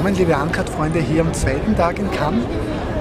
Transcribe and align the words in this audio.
liebe 0.00 0.34
Uncut-Freunde, 0.34 1.00
hier 1.00 1.20
am 1.20 1.34
zweiten 1.34 1.76
Tag 1.76 1.98
in 1.98 2.10
Cannes. 2.10 2.44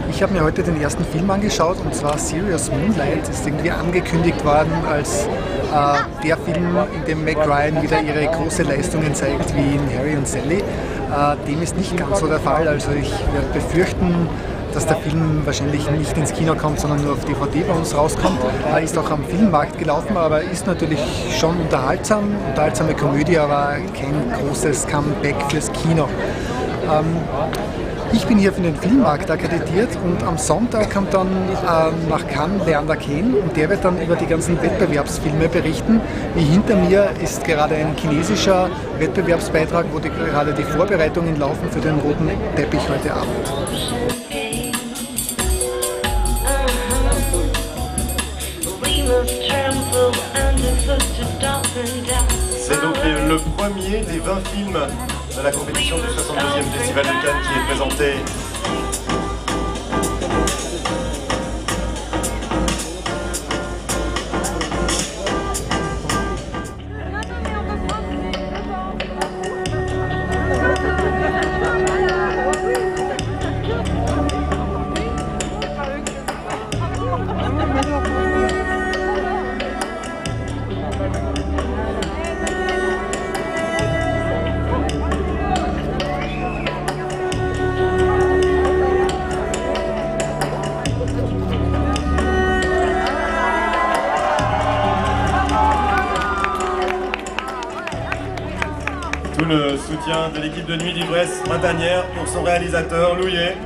Ich 0.10 0.22
habe 0.22 0.34
mir 0.34 0.44
heute 0.44 0.62
den 0.62 0.80
ersten 0.80 1.06
Film 1.06 1.32
angeschaut 1.32 1.78
und 1.84 1.96
zwar 1.96 2.18
Serious 2.18 2.70
Moonlight. 2.70 3.28
Ist 3.30 3.48
irgendwie 3.48 3.72
angekündigt 3.72 4.44
worden 4.44 4.72
als 4.90 5.26
äh, 5.26 6.28
der 6.28 6.38
Film, 6.38 6.78
in 6.94 7.06
dem 7.06 7.24
Meg 7.24 7.38
Ryan 7.38 7.82
wieder 7.82 8.02
ihre 8.02 8.28
große 8.28 8.64
Leistungen 8.64 9.16
zeigt, 9.16 9.56
wie 9.56 9.76
in 9.76 9.98
Harry 9.98 10.16
und 10.16 10.28
Sally. 10.28 10.58
Äh, 10.58 11.48
dem 11.48 11.62
ist 11.62 11.78
nicht 11.78 11.96
ganz 11.96 12.20
so 12.20 12.28
der 12.28 12.40
Fall. 12.40 12.68
Also 12.68 12.92
ich 12.92 13.12
werde 13.34 13.48
befürchten, 13.54 14.28
dass 14.74 14.86
der 14.86 14.98
Film 14.98 15.42
wahrscheinlich 15.46 15.90
nicht 15.92 16.18
ins 16.18 16.34
Kino 16.34 16.56
kommt, 16.56 16.80
sondern 16.80 17.04
nur 17.04 17.14
auf 17.14 17.26
DVD 17.26 17.62
bei 17.62 17.74
uns 17.74 17.96
rauskommt. 17.96 18.40
Er 18.72 18.82
ist 18.82 18.98
auch 18.98 19.10
am 19.12 19.24
Filmmarkt 19.26 19.78
gelaufen, 19.78 20.18
aber 20.18 20.42
ist 20.42 20.68
natürlich 20.68 21.00
schon 21.38 21.60
unterhaltsam, 21.60 22.36
unterhaltsame 22.50 22.94
Komödie, 22.94 23.38
aber 23.38 23.78
kein 23.94 24.32
großes 24.40 24.88
Comeback 24.88 25.36
fürs 25.50 25.72
Kino. 25.74 26.08
Ähm, 26.90 27.18
ich 28.14 28.26
bin 28.26 28.38
hier 28.38 28.52
für 28.52 28.62
den 28.62 28.76
Filmmarkt 28.76 29.32
akkreditiert 29.32 29.90
und 30.04 30.22
am 30.24 30.38
Sonntag 30.38 30.92
kommt 30.94 31.14
dann 31.14 31.28
äh, 31.28 32.10
nach 32.10 32.28
Cannes 32.28 32.66
Leander 32.66 32.98
Kehn 32.98 33.34
und 33.34 33.56
der 33.56 33.70
wird 33.70 33.86
dann 33.86 34.02
über 34.02 34.16
die 34.16 34.26
ganzen 34.26 34.62
Wettbewerbsfilme 34.62 35.48
berichten. 35.48 36.02
Wie 36.36 36.44
hinter 36.44 36.76
mir 36.76 37.10
ist 37.24 37.44
gerade 37.46 37.76
ein 37.76 37.96
chinesischer 37.96 38.70
Wettbewerbsbeitrag, 39.00 39.86
wo 39.94 40.00
die, 40.00 40.10
gerade 40.10 40.54
die 40.54 40.64
Vorbereitungen 40.64 41.40
laufen 41.40 41.70
für 41.72 41.80
den 41.80 42.00
roten 42.00 42.30
Teppich 42.56 42.82
heute 42.90 43.14
Abend. 43.14 44.21
C'est 52.58 52.82
donc 52.82 52.96
le 53.04 53.38
premier 53.58 54.02
des 54.02 54.20
20 54.20 54.48
films 54.54 54.80
de 55.38 55.42
la 55.42 55.52
compétition 55.52 55.98
du 55.98 56.04
62e 56.04 56.64
Festival 56.78 57.06
de 57.06 57.26
Cannes 57.26 57.42
qui 57.44 57.60
est 57.60 57.66
présenté 57.66 58.14
Le 99.48 99.76
soutien 99.76 100.30
de 100.30 100.40
l'équipe 100.40 100.68
de 100.68 100.76
Nuit 100.76 100.94
d'Ivresse 100.94 101.42
Printanière 101.44 102.06
pour 102.12 102.28
son 102.28 102.44
réalisateur 102.44 103.16
Louillet. 103.16 103.58